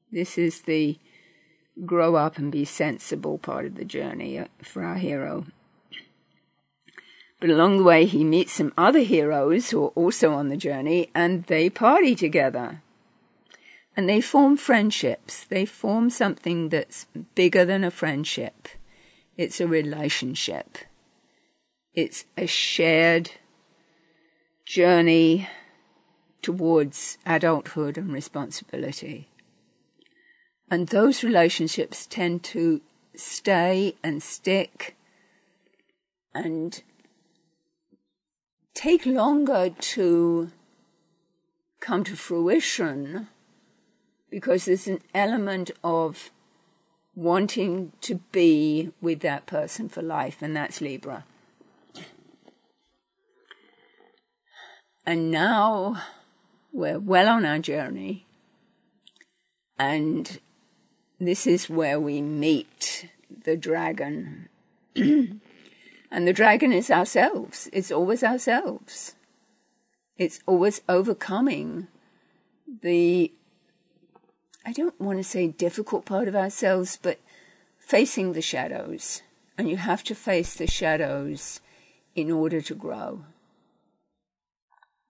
This 0.09 0.37
is 0.37 0.61
the 0.61 0.97
grow 1.85 2.15
up 2.15 2.37
and 2.37 2.49
be 2.49 2.63
sensible 2.63 3.37
part 3.37 3.65
of 3.65 3.75
the 3.75 3.83
journey 3.85 4.39
uh, 4.39 4.45
for 4.63 4.83
our 4.83 4.95
hero. 4.95 5.47
But 7.39 7.49
along 7.49 7.77
the 7.77 7.83
way, 7.83 8.05
he 8.05 8.23
meets 8.23 8.53
some 8.53 8.73
other 8.77 8.99
heroes 8.99 9.69
who 9.69 9.83
are 9.83 9.89
also 9.89 10.33
on 10.33 10.49
the 10.49 10.57
journey, 10.57 11.11
and 11.13 11.43
they 11.43 11.69
party 11.69 12.15
together. 12.15 12.81
And 13.95 14.09
they 14.09 14.21
form 14.21 14.57
friendships. 14.57 15.43
They 15.43 15.65
form 15.65 16.09
something 16.09 16.69
that's 16.69 17.05
bigger 17.35 17.65
than 17.65 17.83
a 17.83 17.91
friendship. 17.91 18.67
It's 19.37 19.61
a 19.61 19.67
relationship. 19.67 20.79
It's 21.93 22.25
a 22.37 22.47
shared 22.47 23.31
journey 24.65 25.47
towards 26.41 27.17
adulthood 27.25 27.97
and 27.97 28.11
responsibility. 28.11 29.29
And 30.69 30.87
those 30.87 31.23
relationships 31.23 32.05
tend 32.05 32.43
to 32.45 32.81
stay 33.15 33.95
and 34.03 34.21
stick 34.21 34.95
and 36.33 36.81
take 38.77 39.07
longer 39.07 39.71
to 39.79 40.51
come 41.79 42.03
to 42.03 42.15
fruition 42.15 43.27
because 44.29 44.65
there's 44.65 44.87
an 44.87 45.01
element 45.15 45.71
of 45.83 46.29
wanting 47.15 47.91
to 48.01 48.19
be 48.31 48.91
with 49.01 49.21
that 49.21 49.47
person 49.47 49.89
for 49.89 50.03
life, 50.03 50.43
and 50.43 50.55
that's 50.55 50.79
Libra. 50.79 51.25
And 55.07 55.31
now 55.31 56.03
we're 56.71 56.99
well 56.99 57.29
on 57.29 57.45
our 57.45 57.57
journey, 57.57 58.27
and 59.79 60.39
this 61.19 61.47
is 61.47 61.67
where 61.67 61.99
we 61.99 62.21
meet 62.21 63.09
the 63.43 63.57
dragon. 63.57 64.49
and 66.11 66.27
the 66.27 66.33
dragon 66.33 66.71
is 66.71 66.89
ourselves. 66.89 67.69
It's 67.73 67.91
always 67.91 68.23
ourselves. 68.23 69.15
It's 70.17 70.39
always 70.47 70.81
overcoming 70.89 71.87
the, 72.81 73.31
I 74.65 74.71
don't 74.71 74.99
want 74.99 75.19
to 75.19 75.23
say 75.23 75.47
difficult 75.47 76.05
part 76.05 76.27
of 76.27 76.35
ourselves, 76.35 76.97
but 77.01 77.19
facing 77.77 78.33
the 78.33 78.41
shadows. 78.41 79.21
And 79.57 79.69
you 79.69 79.77
have 79.77 80.03
to 80.03 80.15
face 80.15 80.53
the 80.53 80.67
shadows 80.67 81.61
in 82.15 82.31
order 82.31 82.61
to 82.61 82.75
grow. 82.75 83.23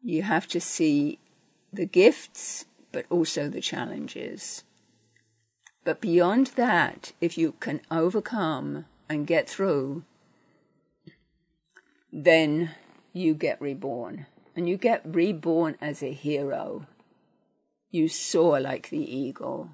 You 0.02 0.24
have 0.24 0.48
to 0.48 0.62
see 0.62 1.20
the 1.72 1.86
gifts, 1.86 2.66
but 2.92 3.06
also 3.10 3.50
the 3.50 3.62
challenges. 3.62 4.64
But 5.84 6.02
beyond 6.02 6.48
that, 6.56 7.14
if 7.22 7.38
you 7.38 7.54
can 7.60 7.82
overcome 7.90 8.86
and 9.10 9.28
get 9.28 9.50
through, 9.50 10.04
then 12.12 12.72
you 13.14 13.34
get 13.34 13.62
reborn. 13.62 14.26
And 14.56 14.68
you 14.68 14.78
get 14.78 15.02
reborn 15.06 15.78
as 15.80 16.02
a 16.02 16.12
hero. 16.12 16.88
You 17.92 18.08
soar 18.08 18.60
like 18.60 18.90
the 18.90 19.16
eagle. 19.16 19.70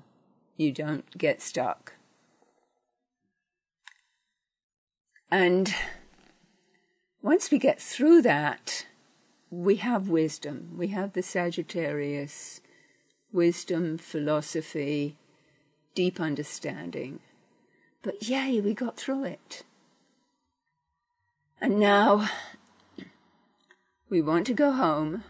You 0.58 0.72
don't 0.72 1.18
get 1.18 1.42
stuck. 1.42 1.94
And 5.32 5.74
once 7.22 7.50
we 7.50 7.58
get 7.58 7.82
through 7.82 8.22
that, 8.24 8.86
we 9.50 9.78
have 9.78 10.10
wisdom. 10.10 10.74
We 10.78 10.88
have 10.88 11.14
the 11.14 11.24
Sagittarius 11.24 12.62
wisdom, 13.32 13.98
philosophy, 13.98 15.18
deep 15.96 16.20
understanding. 16.20 17.20
But 18.04 18.28
yay, 18.28 18.62
we 18.62 18.74
got 18.74 18.98
through 18.98 19.24
it. 19.24 19.64
And 21.64 21.80
now 21.80 22.28
we 24.10 24.22
want 24.22 24.46
to 24.48 24.54
go 24.54 24.74
home, 24.74 25.24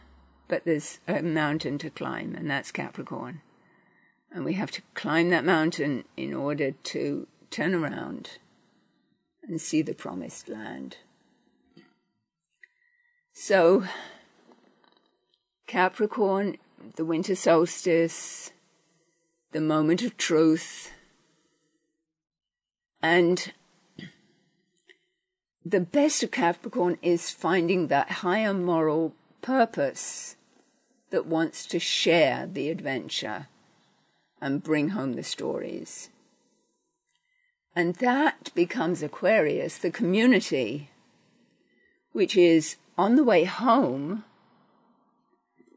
but 0.47 0.65
there's 0.65 0.99
a 1.07 1.21
mountain 1.21 1.77
to 1.77 1.91
climb, 1.91 2.33
and 2.33 2.49
that's 2.49 2.71
Capricorn. 2.71 3.41
And 4.31 4.43
we 4.43 4.53
have 4.53 4.71
to 4.71 4.81
climb 4.95 5.29
that 5.29 5.45
mountain 5.45 6.05
in 6.17 6.33
order 6.33 6.71
to 6.71 7.27
turn 7.51 7.75
around 7.75 8.39
and 9.43 9.61
see 9.61 9.83
the 9.83 9.93
promised 9.93 10.49
land. 10.49 10.97
So, 13.31 13.83
Capricorn, 15.67 16.57
the 16.95 17.05
winter 17.05 17.35
solstice, 17.35 18.51
the 19.51 19.61
moment 19.61 20.01
of 20.01 20.17
truth, 20.17 20.93
and 23.03 23.53
the 25.65 25.79
best 25.79 26.23
of 26.23 26.31
Capricorn 26.31 26.97
is 27.01 27.29
finding 27.29 27.87
that 27.87 28.09
higher 28.09 28.53
moral 28.53 29.13
purpose 29.41 30.35
that 31.09 31.25
wants 31.25 31.65
to 31.67 31.79
share 31.79 32.47
the 32.51 32.69
adventure 32.69 33.47
and 34.41 34.63
bring 34.63 34.89
home 34.89 35.13
the 35.13 35.23
stories. 35.23 36.09
And 37.75 37.95
that 37.95 38.53
becomes 38.53 39.01
Aquarius, 39.01 39.77
the 39.77 39.89
community, 39.89 40.89
which 42.11 42.35
is 42.35 42.75
on 42.97 43.15
the 43.15 43.23
way 43.23 43.45
home. 43.45 44.25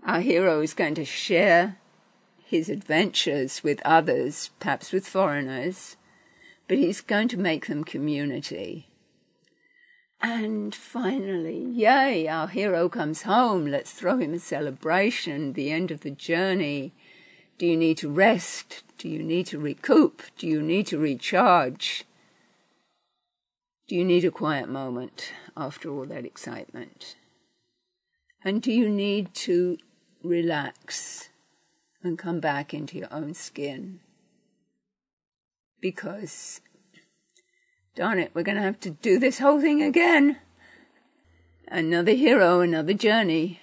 Our 0.04 0.20
hero 0.20 0.60
is 0.60 0.74
going 0.74 0.94
to 0.96 1.04
share 1.04 1.78
his 2.44 2.68
adventures 2.68 3.62
with 3.62 3.80
others, 3.84 4.50
perhaps 4.60 4.92
with 4.92 5.06
foreigners, 5.06 5.96
but 6.68 6.78
he's 6.78 7.00
going 7.00 7.28
to 7.28 7.36
make 7.38 7.66
them 7.66 7.84
community. 7.84 8.88
And 10.20 10.74
finally, 10.74 11.58
yay, 11.58 12.26
our 12.26 12.48
hero 12.48 12.88
comes 12.88 13.22
home. 13.22 13.66
Let's 13.66 13.92
throw 13.92 14.18
him 14.18 14.34
a 14.34 14.38
celebration, 14.38 15.52
the 15.52 15.70
end 15.70 15.90
of 15.90 16.00
the 16.00 16.10
journey. 16.10 16.92
Do 17.58 17.66
you 17.66 17.76
need 17.76 17.98
to 17.98 18.10
rest? 18.10 18.82
Do 18.98 19.08
you 19.08 19.22
need 19.22 19.46
to 19.48 19.58
recoup? 19.58 20.22
Do 20.38 20.46
you 20.46 20.62
need 20.62 20.86
to 20.88 20.98
recharge? 20.98 22.04
Do 23.88 23.94
you 23.94 24.04
need 24.04 24.24
a 24.24 24.30
quiet 24.30 24.68
moment 24.68 25.32
after 25.56 25.90
all 25.90 26.06
that 26.06 26.24
excitement? 26.24 27.16
And 28.44 28.62
do 28.62 28.72
you 28.72 28.88
need 28.88 29.34
to 29.34 29.78
relax 30.22 31.28
and 32.02 32.18
come 32.18 32.40
back 32.40 32.74
into 32.74 32.98
your 32.98 33.12
own 33.12 33.34
skin. 33.34 34.00
Because, 35.80 36.60
darn 37.96 38.18
it, 38.18 38.30
we're 38.34 38.42
going 38.42 38.56
to 38.56 38.62
have 38.62 38.78
to 38.80 38.90
do 38.90 39.18
this 39.18 39.38
whole 39.38 39.60
thing 39.60 39.82
again. 39.82 40.36
Another 41.66 42.12
hero, 42.12 42.60
another 42.60 42.92
journey. 42.92 43.60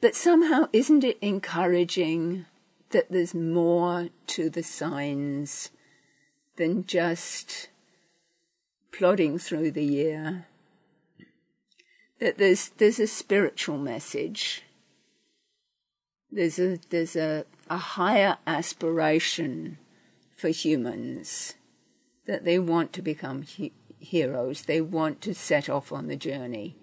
But 0.00 0.14
somehow, 0.14 0.68
isn't 0.72 1.04
it 1.04 1.18
encouraging 1.22 2.46
that 2.90 3.10
there's 3.10 3.34
more 3.34 4.08
to 4.26 4.50
the 4.50 4.64
signs 4.64 5.70
than 6.56 6.84
just 6.84 7.68
plodding 8.92 9.38
through 9.38 9.70
the 9.70 9.84
year? 9.84 10.46
That 12.18 12.36
there's, 12.36 12.70
there's 12.70 12.98
a 12.98 13.06
spiritual 13.06 13.78
message. 13.78 14.64
There's 16.30 16.58
a, 16.58 16.78
there's 16.90 17.16
a, 17.16 17.44
a 17.70 17.78
higher 17.78 18.36
aspiration 18.46 19.78
for 20.36 20.48
humans 20.48 21.54
that 22.30 22.44
they 22.44 22.60
want 22.60 22.92
to 22.92 23.02
become 23.02 23.42
he- 23.42 23.72
heroes. 23.98 24.62
They 24.62 24.80
want 24.80 25.20
to 25.22 25.34
set 25.34 25.68
off 25.68 25.90
on 25.90 26.06
the 26.06 26.14
journey. 26.14 26.76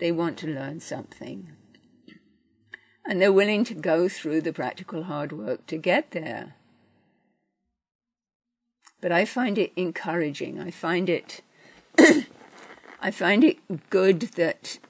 They 0.00 0.10
want 0.10 0.36
to 0.38 0.48
learn 0.48 0.80
something. 0.80 1.52
And 3.06 3.22
they're 3.22 3.32
willing 3.32 3.62
to 3.66 3.74
go 3.74 4.08
through 4.08 4.40
the 4.40 4.52
practical 4.52 5.04
hard 5.04 5.30
work 5.30 5.68
to 5.68 5.76
get 5.76 6.10
there. 6.10 6.56
But 9.00 9.12
I 9.12 9.24
find 9.24 9.56
it 9.56 9.72
encouraging. 9.76 10.58
I 10.58 10.72
find 10.72 11.08
it 11.08 11.42
I 13.00 13.12
find 13.12 13.44
it 13.44 13.88
good 13.88 14.22
that 14.34 14.80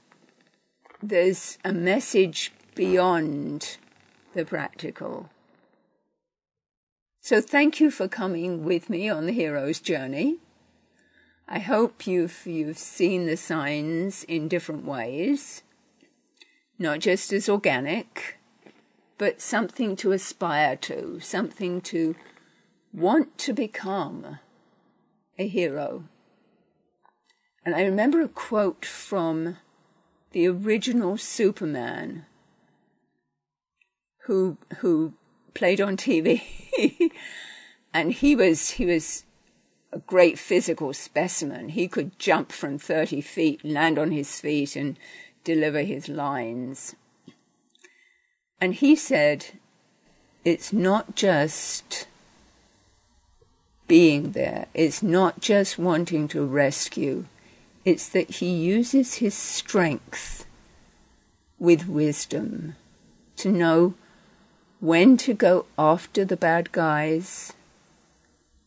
there's 1.02 1.58
a 1.66 1.74
message 1.74 2.50
beyond 2.74 3.76
the 4.32 4.46
practical. 4.46 5.28
So 7.24 7.40
thank 7.40 7.78
you 7.78 7.92
for 7.92 8.08
coming 8.08 8.64
with 8.64 8.90
me 8.90 9.08
on 9.08 9.26
the 9.26 9.32
hero's 9.32 9.78
journey. 9.78 10.38
I 11.46 11.60
hope 11.60 12.04
you've, 12.04 12.44
you've 12.44 12.76
seen 12.76 13.26
the 13.26 13.36
signs 13.36 14.24
in 14.24 14.48
different 14.48 14.84
ways, 14.84 15.62
not 16.80 16.98
just 16.98 17.32
as 17.32 17.48
organic, 17.48 18.38
but 19.18 19.40
something 19.40 19.94
to 19.96 20.10
aspire 20.10 20.74
to, 20.78 21.20
something 21.20 21.80
to 21.82 22.16
want 22.92 23.38
to 23.38 23.52
become 23.52 24.40
a 25.38 25.46
hero 25.46 26.04
And 27.64 27.76
I 27.76 27.84
remember 27.84 28.20
a 28.20 28.28
quote 28.28 28.84
from 28.84 29.58
the 30.32 30.48
original 30.48 31.16
Superman 31.16 32.26
who 34.26 34.58
who 34.78 35.14
played 35.54 35.80
on 35.80 35.96
TV 35.96 36.42
and 37.94 38.12
he 38.12 38.34
was 38.34 38.70
he 38.70 38.86
was 38.86 39.24
a 39.92 39.98
great 39.98 40.38
physical 40.38 40.92
specimen. 40.94 41.70
He 41.70 41.86
could 41.86 42.18
jump 42.18 42.50
from 42.50 42.78
30 42.78 43.20
feet, 43.20 43.64
land 43.64 43.98
on 43.98 44.10
his 44.10 44.40
feet 44.40 44.74
and 44.74 44.98
deliver 45.44 45.82
his 45.82 46.08
lines. 46.08 46.96
And 48.60 48.74
he 48.74 48.96
said, 48.96 49.46
it's 50.44 50.72
not 50.72 51.14
just 51.14 52.06
being 53.86 54.32
there. 54.32 54.66
It's 54.72 55.02
not 55.02 55.40
just 55.40 55.78
wanting 55.78 56.26
to 56.28 56.46
rescue. 56.46 57.26
It's 57.84 58.08
that 58.08 58.36
he 58.36 58.50
uses 58.50 59.14
his 59.14 59.34
strength 59.34 60.46
with 61.58 61.86
wisdom 61.86 62.76
to 63.36 63.50
know 63.50 63.94
when 64.82 65.16
to 65.16 65.32
go 65.32 65.64
after 65.78 66.24
the 66.24 66.36
bad 66.36 66.72
guys 66.72 67.52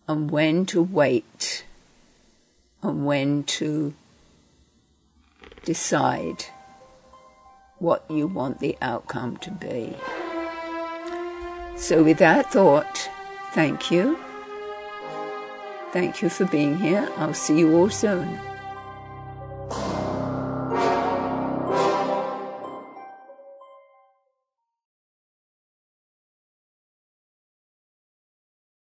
and 0.08 0.32
when 0.32 0.66
to 0.66 0.82
wait 0.82 1.66
and 2.82 3.06
when 3.06 3.44
to 3.44 3.94
decide 5.66 6.46
what 7.80 8.06
you 8.10 8.26
want 8.26 8.62
the 8.62 8.78
outcome 8.82 9.36
to 9.36 9.52
be. 9.52 9.94
So, 11.76 12.02
with 12.02 12.20
that 12.20 12.50
thought, 12.50 13.10
thank 13.52 13.92
you. 13.92 14.18
Thank 15.92 16.22
you 16.22 16.30
for 16.30 16.46
being 16.46 16.78
here. 16.78 17.10
I'll 17.18 17.34
see 17.34 17.60
you 17.60 17.76
all 17.76 17.90
soon. 17.90 18.40